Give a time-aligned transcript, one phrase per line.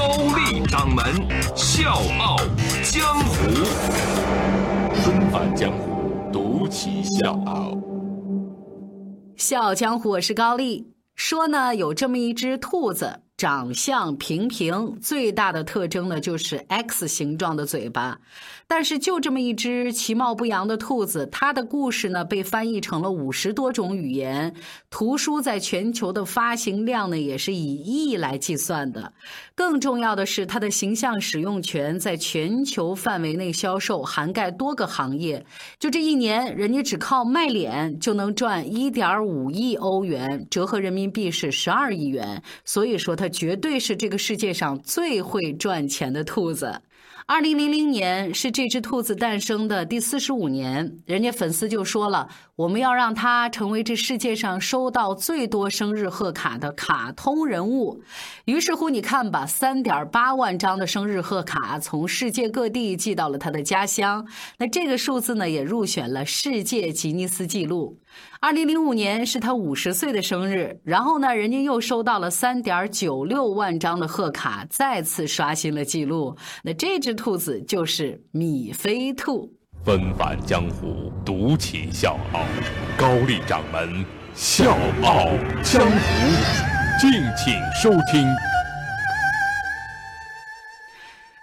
[0.00, 1.04] 高丽掌门
[1.54, 2.38] 笑傲
[2.82, 3.50] 江湖，
[4.94, 7.76] 重返江湖，独骑笑傲。
[9.36, 10.94] 笑傲江湖，我是高丽。
[11.14, 13.20] 说呢，有这么一只兔子。
[13.40, 18.18] 长相平平，最大的特征呢就是 X 形状的嘴巴。
[18.66, 24.54] 但是就这么一只其貌不扬的兔子，它的故事呢被翻译成了五十多种语言，
[24.90, 29.10] 图书在全球的发行量呢也是以亿来计算的。
[29.54, 35.42] 更重要的是，它的形象使用权在全球范围内销售，涵盖多个行业。
[35.78, 42.42] 就这一年，人家只靠卖脸就能赚一点五亿欧元，折合人民币是十二亿元。
[42.66, 43.29] 所以说它。
[43.30, 46.82] 绝对是这个世界上最会赚钱的兔子。
[47.32, 58.02] 二零零零年是这只兔子诞生的第四十五年，人家粉丝就说了，我们要让它成为这世界上收到最多生日贺卡的卡通人物。
[58.46, 64.26] 于是乎，你看吧，三点八万张的生日贺卡从世界各地寄到了他的家乡。
[64.58, 67.96] 那这个数字呢，也入选了世界吉尼斯纪录。
[68.40, 76.36] 二零零五年是他五十岁的生日，然后呢，人家又收到了三点九六万张的贺卡，再次刷新了纪录。
[76.64, 79.52] 那这只兔子就是米菲兔。
[79.84, 82.40] 纷返江湖，独起笑傲，
[82.98, 84.02] 高丽掌门
[84.34, 85.26] 笑傲
[85.62, 85.98] 江湖，
[86.98, 88.26] 敬请收听。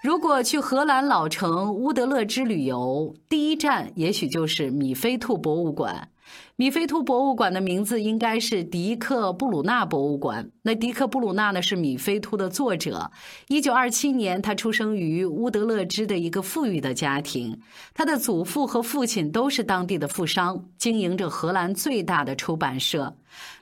[0.02, 6.10] 如果去荷兰老城乌德勒支旅游，第一站也许就是米菲兔博物馆。
[6.56, 10.50] 米菲兔博物馆的名字应该是迪克布鲁纳博物馆。
[10.64, 13.12] 那迪克布鲁纳呢是米菲兔的作者。
[13.48, 17.60] 一九二七年，他出生于乌德勒支的一个富裕的家庭。
[17.94, 23.16] 他的祖父和父亲都是当地的富商，经营着荷兰最大的出版社。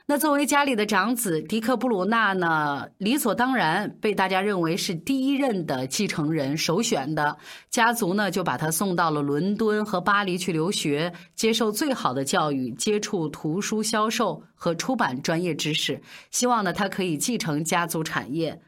[0.08, 7.36] 那作为家里的长子，迪克布鲁纳呢，理所当然被大家认为是第一任的继承人首选的。
[7.70, 16.00] 家族呢就把他送到了伦敦和巴黎去留学，接受最好的教育，接触图书销售和出版专业知识，
[16.30, 18.60] 希望呢他可以继承家族产业。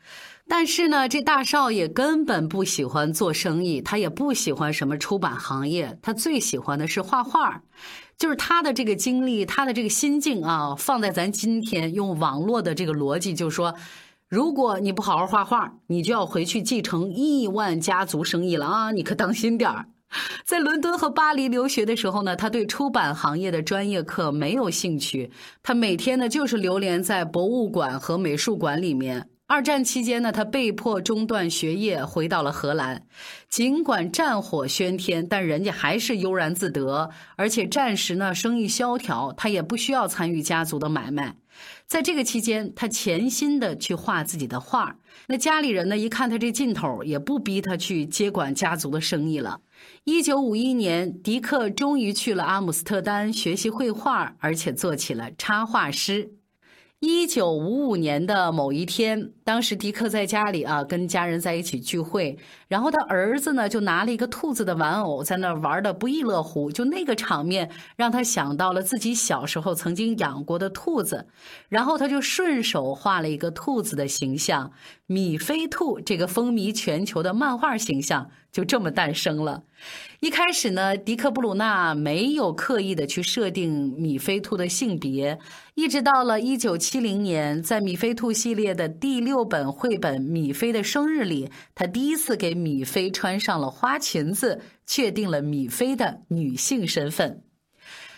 [0.48, 7.62] 但是呢，这大少爷根本不喜欢做生意，他也不喜欢什么出版行业，他最喜欢的是画画。
[8.18, 13.72] 就是他的这个经历，他的这个心境啊，放在咱今天用网络的这个逻辑，就是说，
[14.28, 18.90] 如果你不好好画画，你就要回去继承亿万家族生意了啊！
[18.90, 19.86] 你可当心点儿。
[20.44, 25.30] 在伦敦和巴黎留学的时候呢，他对出版行业的专业课没有兴趣，
[25.62, 29.28] 他每天呢就是流连在博物馆和美术馆里面。
[29.48, 33.06] 二战期间呢，他被迫中断学业，回到了荷兰。
[33.48, 41.34] 尽管战火喧天，但人家还是悠然自得，而且暂时呢生意萧条，他也不需要参与家族的买卖。
[41.86, 44.98] 在这个期间，他潜心的去画自己的画。
[45.28, 49.62] 那家里人呢，一看他这劲头，也不逼他去接管家族的生意了。
[50.04, 56.34] 一九五一年，迪克终于去了阿姆斯特丹学习绘画，而且做起了插画师。
[57.00, 62.36] 一九五五年的某一天，当时迪克在家里啊，跟家人在一起聚会，
[62.66, 71.28] 然后他儿子呢就拿了一个兔子的玩偶在那玩的不亦乐乎，就那个场面让他想到了自己小时候曾经养过的兔子，
[71.68, 74.72] 然后他就顺手画了一个兔子的形象，
[75.06, 79.62] 米菲兔这个风靡全球的漫画形象就这么诞生了。
[80.18, 85.38] 一开始呢，迪克布鲁纳没有刻意的去设定米菲兔的性别，
[85.76, 97.42] 一直到了一九七零年，在米菲兔系列的第六本绘本《米菲的生日》里，他第一次给米菲穿上了花裙子，确定了米菲的女性身份。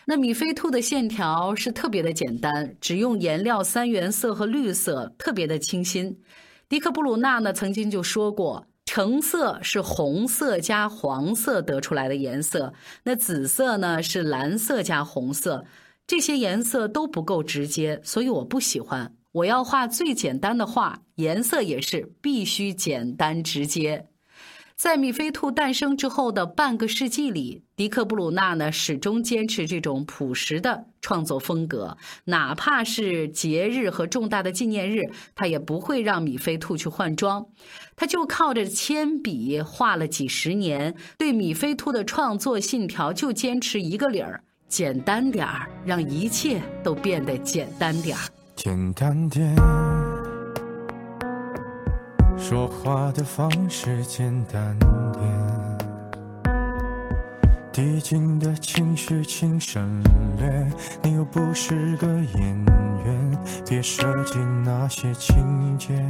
[0.06, 6.20] 那米菲兔的线条是特别的简单，只用颜料三原色和绿色，特别的清新。
[6.68, 8.68] 迪克布鲁纳呢曾经就说过。
[8.86, 12.72] 橙色是红色加黄色得出来的颜色，
[13.04, 15.64] 那紫色呢是蓝色加红色，
[16.10, 19.14] 这些颜色都不够直接，所以我不喜欢。
[19.30, 24.08] 我要画最简单的画，颜色也是必须简单直接。
[24.74, 37.46] 在米菲兔诞生之后的半个世纪里，迪克·布鲁纳呢始终坚持这种朴实的创作风格，哪怕是节日和重大的纪念日，他也不会让米菲兔去换装，
[37.94, 48.20] 他就靠着铅笔画了几十年，对米菲兔的创作信条就坚持一个理儿：简单点儿，让一切都变得简单点儿。
[48.54, 49.52] 简单点。
[52.38, 54.78] 说话的方式简单
[55.12, 55.78] 点，
[57.72, 60.00] 递进的情绪请省
[60.38, 60.72] 略。
[61.02, 62.64] 你又不是个演
[63.04, 63.38] 员，
[63.68, 66.00] 别设计那些情节。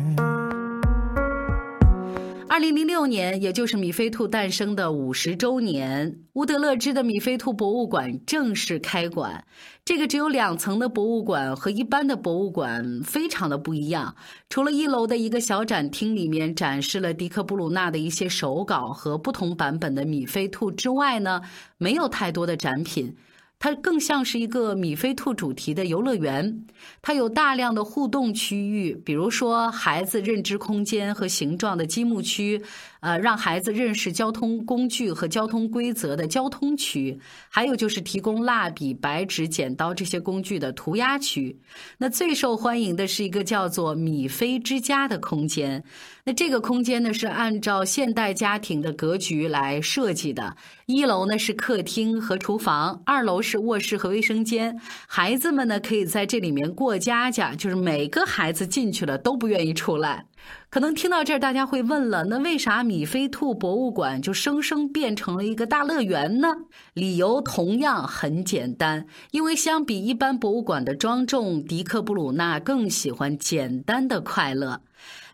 [2.51, 9.45] 二零零六年，也就是米菲兔诞生的五十周年，乌德勒支的米菲兔博物馆正式开馆。
[9.85, 14.17] 这个只有两层的博物馆和一般的博物馆非常的不一样。
[14.49, 21.43] 除了一楼的一个小展厅里面展示了迪克·布鲁纳的一些手稿和不同版本的米菲兔之外呢，
[21.79, 23.15] 没有太多的展品。
[23.63, 26.65] 它更像是一个米菲兔主题的游乐园，
[27.03, 32.63] 它有大量的互动区域，比如说孩子认知空间和形状的积木区，
[33.01, 37.19] 呃，让孩子认识交通工具和交通规则的交通区，
[37.49, 41.59] 还有就是提供蜡笔、白纸、剪刀这些工具的涂鸦区。
[41.99, 45.83] 那最受欢迎的是一个叫做“米菲之家”的空间。
[46.25, 50.57] 那这个空间呢是按照现代家庭的格局来设计的。
[50.87, 54.79] 一楼呢是客厅和厨房，二楼是卧室和卫生间。
[55.09, 60.27] 孩子们呢可以在这里面过家家，就是每个孩子进去了都不愿意出来。
[60.69, 66.49] 可能听到这儿，大家会问了：那为啥米菲兔博物馆就生生变成了一个大乐园呢？
[66.95, 74.83] 理由同样很简单，因为相比一般博物馆的庄重，迪克·布鲁纳更喜欢简单的快乐。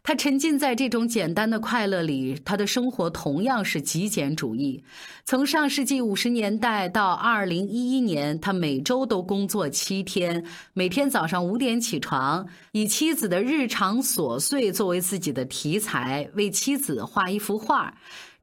[0.06, 4.84] 他沉浸在这种简单的快乐里，他的生活同样是极简主义。
[5.24, 10.44] 从上世纪五十年代到二零一一年，他每周都工作七天，
[10.74, 17.92] 每天早上五点起床，以妻子的日常琐碎作为自己的题材，为妻子画一幅画。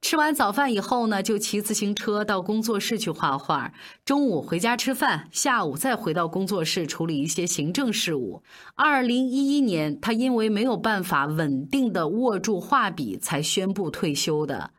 [0.04, 3.72] 吃完早饭以后呢，就骑自行车到工作室去画画。
[4.04, 8.44] 中午回家吃饭，下午再回到工作室处理一些行政事务。
[8.76, 14.72] 二零一一年，他因为没有办法稳定的握住画笔，才宣布退休的。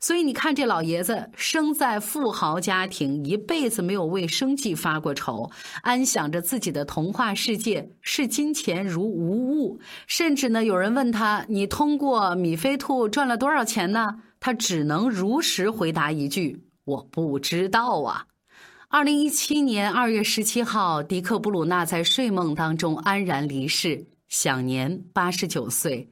[0.00, 5.50] 所以你看，这老爷子生在富豪家庭，一辈子没有为生计发过愁，
[5.82, 9.78] 安享着自己的童话世界，视金钱如无物。
[10.06, 18.26] 甚至呢，有人问他：“你通过米菲兔赚了多少钱呢？”他只能如实回答一句：“我不知道啊。”
[18.88, 26.10] 二零一七年二月十七号，迪克·布鲁纳在睡梦当中安然离世，享年八十九岁。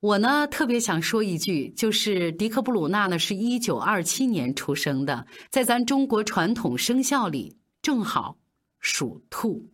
[0.00, 8.38] 我呢特别想说一句，就是迪克·布鲁纳呢是一九二七年出生的，在咱中国传统生肖里正好
[8.80, 9.68] 属兔。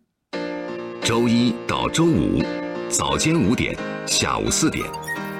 [1.01, 2.43] 周一到周五
[2.89, 3.77] 早间五点，
[4.07, 4.83] 下午四点，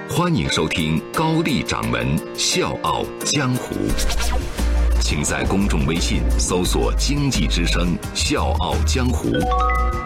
[0.07, 3.75] 欢迎收听高丽掌门笑傲江湖。
[5.02, 9.30] 请在公众微信搜索“经济之声笑傲江湖”，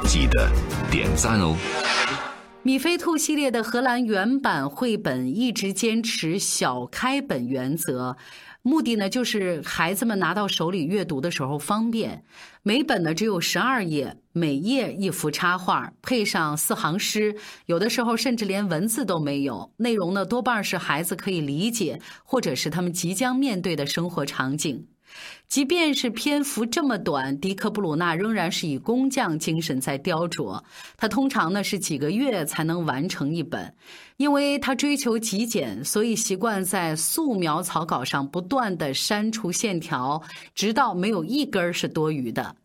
[0.07, 0.50] 记得
[0.90, 1.56] 点赞哦。
[2.63, 8.18] 米菲兔系列的荷兰原版绘本一直坚持小开本原则，
[8.69, 12.24] 目的呢就是孩子们拿到手里阅读的时候方便。
[12.62, 17.36] 每本呢只有十二页，每页一幅插画，配上四行诗，
[17.66, 19.71] 有的时候甚至连文字都没有。
[19.77, 24.85] 内容呢多半是孩子可以理解，或者是他们即将面对的生活场景。
[25.47, 30.61] 即便是篇幅这么短，迪克·布鲁纳仍然是以工匠精神在雕琢。
[30.95, 33.73] 他通常呢是几个月才能完成一本，
[34.18, 40.21] 因为他追求极简，所以习惯在素描草稿上不断的删除线条，
[40.54, 42.56] 直到没有一根是多余的。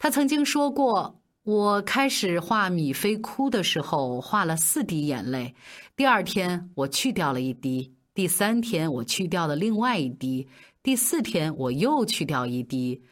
[0.00, 5.54] 他曾经说过：“我开始画米菲哭的时候，画了四滴眼泪。
[5.94, 10.48] 第二天我去掉了一滴，第三天我去掉了另外一滴。”
[10.86, 13.02] 第四天，我又去掉一滴。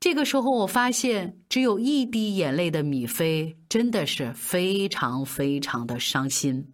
[0.00, 6.72] 这个时候，我发现只有一滴眼泪的米菲真的是非常非常的伤心。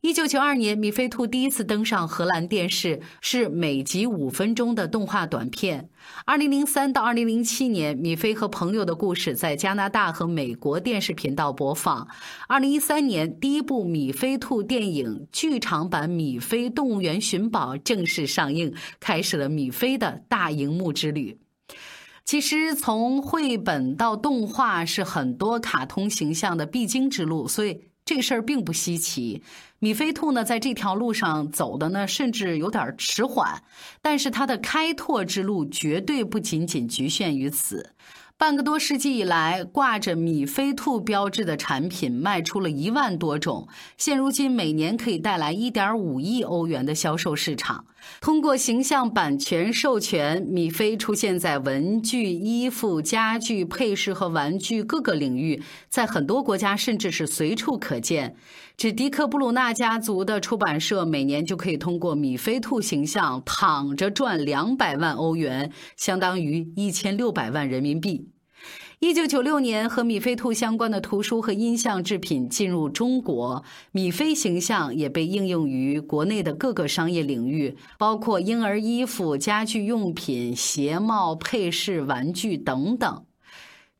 [0.00, 5.90] 一九九二年，米菲兔第一次登上荷兰电视，是每集五分钟的动画短片。
[6.24, 12.06] 二零零三到二零零七年，米菲和朋友的故事在加拿大和美国电视频道播放。
[12.46, 21.40] 二零一三年，第一部米菲兔电影剧场版《米菲动物园寻宝》正式上映，开始了米菲的大荧幕之旅。
[22.24, 27.80] 其实，从绘本到动画是很多卡通形象的必经之路，所以。
[28.08, 29.42] 这事儿并不稀奇。
[29.80, 33.62] 米菲兔呢，在这条路上走的呢，甚至有点迟缓，
[34.00, 37.90] 但是它的开拓之路绝对不仅仅局限于此。
[38.38, 43.66] 半个多世纪以来，挂着米菲兔标志的产品卖出了一万多种，
[43.96, 47.84] 现如今每年可以带来一点五亿欧元的销售市场。
[48.20, 58.36] 通过形象版权授权，米菲出现在文具、衣服、家具、配饰和玩具各个领域，在很多国家甚至是随处可见。
[58.78, 68.28] 指迪克布鲁纳家族的出版社每年就可以通过米菲兔形象躺着赚两百万欧元，相当于一千六百万人民币。
[69.00, 83.24] 一九九六年，和米菲兔相关的图书和音像制品进入中国，米菲形象也被应用于国内的各个商业领域，包括婴儿衣服、家具用品、鞋帽、配饰、玩具等等。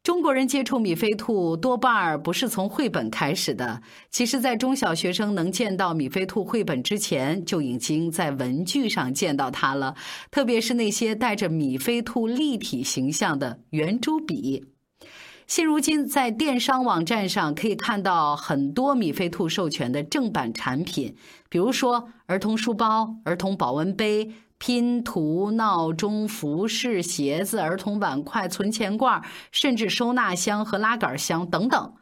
[0.08, 9.94] 中国人接触米菲兔多半儿不是从绘本开始的，其实，在中小学生能见到米菲兔绘本之前，就已经在文具上见到它了，
[10.30, 14.64] 特别是那些带着米菲兔立体形象的圆珠笔。
[15.46, 21.14] 现如今，在电商网站上可以看到很多米菲兔授权的正版产品，
[21.50, 29.22] 比如说儿童书包、儿童保温杯、拼图、闹钟、服饰、鞋子、儿童碗筷、存钱罐，
[29.52, 31.94] 甚至收纳箱和拉杆箱等等。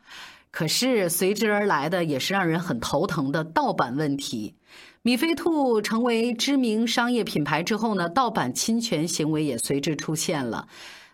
[0.51, 4.55] 可是随之而来的也是让人很头疼的盗版问题。
[5.03, 10.67] 米菲兔成为知名商业品牌之后呢，盗版侵权行为也随之出现了。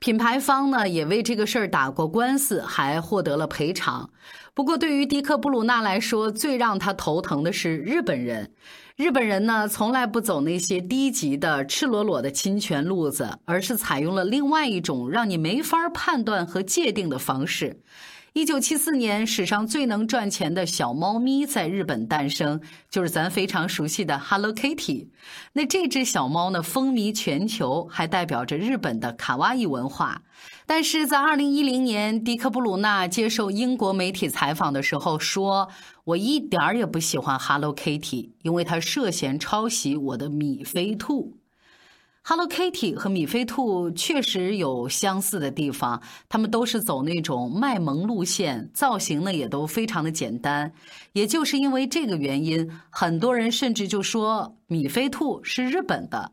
[0.02, 4.10] 品牌方呢也为这个事儿打过官司，还获得了赔偿。
[4.52, 8.50] 不过，对于迪克布鲁纳来说，最让他头疼的是日本人。
[8.96, 17.80] 日本人呢，从来不走那些低级的、赤裸裸的侵权路子，而是采用了另外一种让你没法判断和界定的方式。
[18.34, 22.58] 一九七四年，史上最能赚钱的小猫咪在日本诞生，
[22.88, 25.08] 就是咱非常熟悉的 Hello Kitty。
[25.52, 30.22] 那这只小猫呢，风靡全球，还代表着日本的卡哇伊文化。
[30.64, 35.68] 但是在二零一零年，迪克布鲁纳接受英国媒体采访的时候说
[36.04, 41.36] ：“我一点儿也不喜欢 Hello Kitty，因为它涉嫌抄袭我的米菲兔。”
[42.24, 50.72] Hello Kitty 和米菲兔确实有相似的地方，他们都是走那种卖萌路线，造型呢也都非常的简单。
[51.14, 56.30] 也就是因为这个原因，很多人甚至就说米菲兔是日本的。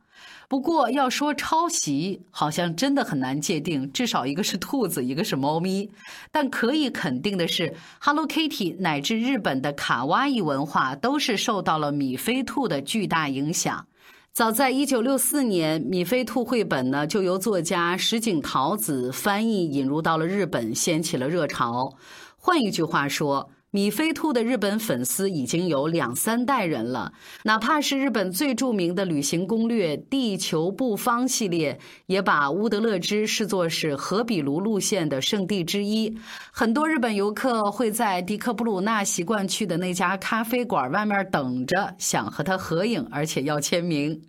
[0.47, 5.89] 不过要说抄袭，好像真的很难界定，至少一个是兔子，一个是猫咪。
[6.31, 13.87] 但可以肯定的是，Hello Kitty 乃至日本的卡哇伊文化都是受到了米菲兔的巨大影响。
[14.31, 21.93] 早在一九六四年，米菲兔绘本呢就由作家石井桃子翻译引入到了日本，掀起了热潮。
[22.37, 27.13] 换一句话说，米菲兔的日本粉丝已经有两三代人了。
[27.43, 36.17] 哪怕是日本最著名的旅行攻略《地球不方》系列，也把乌德勒支视作是河比卢路线的圣地之一。
[36.51, 44.21] 很多日本游客会在迪克布鲁纳习惯去的那家咖啡馆外面等着，想和他合影，而且要签名。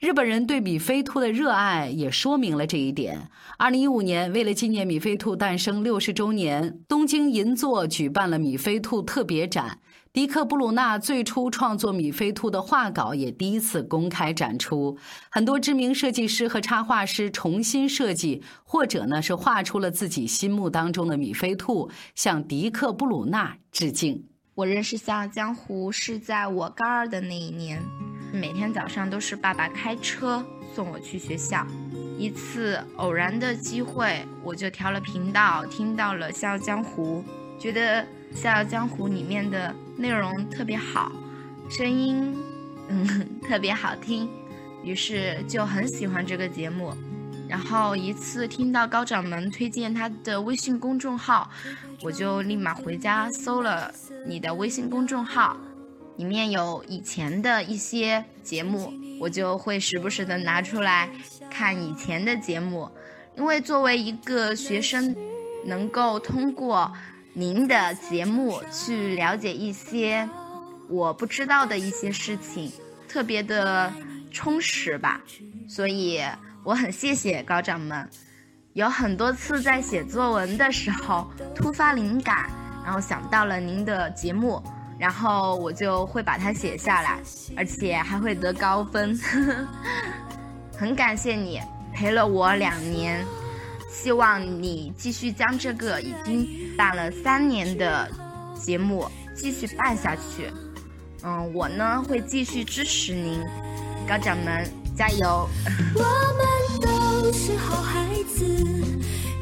[0.00, 3.28] 日本人对米菲兔的热爱也说明了这一点。
[3.56, 9.80] 二零一五年，为了纪念米菲兔诞生六十周年，东京银座举办了米菲兔特别展。
[10.12, 14.96] 迪克布鲁纳最初创作米菲兔的画稿也第一次公开展出。
[15.30, 24.26] 很多知名设计师和插画师重新设计，或者呢是画出了自己心目当中的米菲兔，向迪克布鲁纳致敬。
[24.58, 27.80] 我认识《笑傲江湖》是在我高二的那一年。
[28.32, 31.64] 每天早上都是爸爸开车送我去学校。
[32.18, 37.24] 一次偶然的机会，我就调了频道，听到了《笑傲江湖》，
[37.62, 38.02] 觉得
[38.34, 41.12] 《笑傲江湖》里面的内容特别好，
[41.70, 42.36] 声音
[42.88, 44.28] 嗯特别好听，
[44.82, 46.92] 于是就很喜欢这个节目。
[47.48, 51.48] 然后一次听到高掌门推荐他的微信公众号，
[52.02, 53.90] 我就立马回家搜了
[54.26, 55.56] 你的微信公众号。
[56.16, 61.08] 里面有以前的一些节目，我就会时不时的拿出来
[61.48, 62.90] 看以前的节目，
[63.36, 65.14] 因为作为一个学生，
[65.64, 66.92] 能够通过
[67.34, 70.28] 您的节目去了解一些
[70.88, 72.72] 我不知道的一些事情，
[73.06, 73.92] 特别的
[74.32, 75.20] 充实吧。
[75.68, 76.20] 所以
[76.64, 78.08] 我很谢谢高掌门，
[78.72, 82.50] 有很多次在写作文的时候突发灵感，
[82.88, 84.62] 然后想到了您的节目。
[84.98, 87.20] 然后我就会把它写下来，
[87.54, 89.16] 而且还会得高分。
[90.74, 91.60] 很感谢你
[91.92, 93.24] 陪了我两年，
[93.92, 98.10] 希望你继续将这个已经办了三年的
[98.54, 100.50] 节目继续办下去。
[101.22, 103.40] 嗯，我呢会继续支持您，
[104.08, 105.48] 高掌门加油！
[105.94, 106.80] 我们
[107.22, 108.44] 都是好孩子，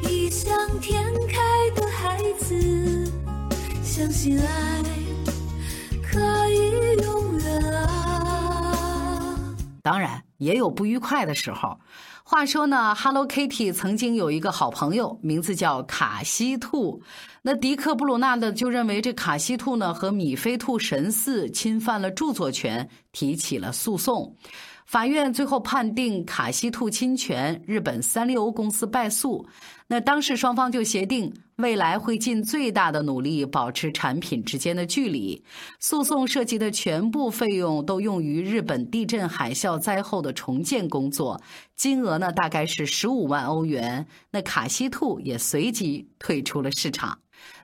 [0.03, 3.06] 异想天开的孩子，
[3.97, 4.83] 相信爱
[6.03, 9.55] 可以永远啊！
[9.81, 11.79] 当然也有不愉快的时候。
[12.23, 17.01] 话说呢，Hello Kitty 曾经有一个好朋友，名字叫卡西兔。
[17.41, 24.35] 那迪克·布鲁纳的就认为这卡西兔呢和米菲兔神似，侵犯了著作权，提起了诉讼。
[24.87, 29.45] 法院最后判定卡西兔侵权，日本三丽鸥公司败诉。
[29.87, 35.43] 那当时双方就协定，未来会尽最大的努力保持产品之间的距离。
[35.81, 41.41] 诉讼涉及的全部费用都用于日本地震海啸灾后的重建工作，
[41.75, 44.07] 金额呢大概是十五万欧元。
[44.31, 47.19] 那卡西兔也随即退出了市场。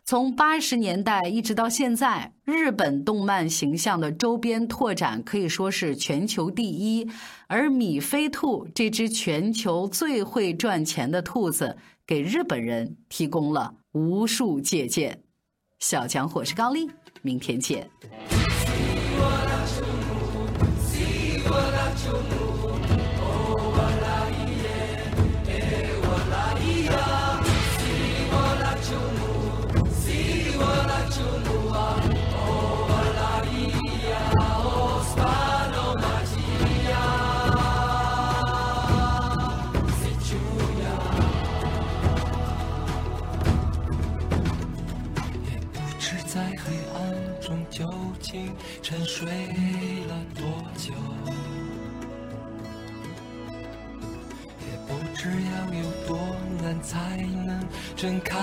[0.05, 7.09] 从八十年代一直到现在，日本动漫形象的周边拓展可以说是全球第一。
[7.47, 15.23] 而米菲兔这只全球最会赚钱的兔子，给日本人提供了无数借鉴。
[15.79, 16.89] 小强，我是高丽，
[17.21, 17.89] 明天见。
[48.93, 49.25] 沉睡
[50.07, 50.45] 了多
[50.77, 50.93] 久？
[54.61, 56.15] 也不知要有多
[56.61, 58.37] 难才能睁开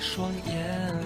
[0.00, 0.96] 双眼。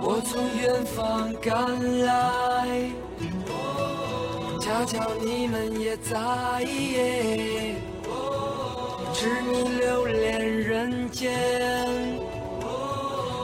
[0.00, 2.88] 我从远方赶来，
[4.60, 6.64] 恰巧你们也在，
[9.12, 12.07] 只你留恋人间。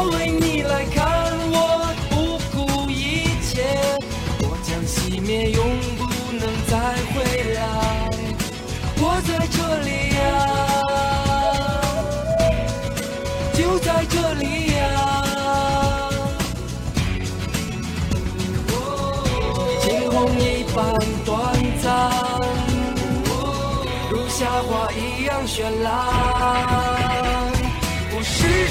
[0.00, 1.02] 我为你来看，
[1.50, 1.58] 我
[2.08, 3.66] 不顾一切，
[4.38, 5.60] 我将熄灭，永
[5.96, 6.04] 不
[6.38, 6.78] 能再
[7.10, 7.16] 回
[7.52, 7.58] 来。
[9.00, 10.22] 我在这里呀，
[13.52, 14.78] 就在这里呀，
[19.82, 20.76] 惊鸿一般
[21.26, 21.34] 短
[21.82, 21.90] 暂，
[24.08, 27.07] 如夏花一样绚烂。